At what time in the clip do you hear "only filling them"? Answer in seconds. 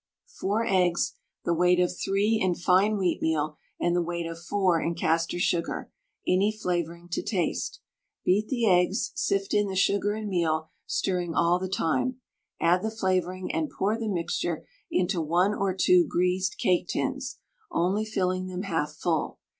17.69-18.63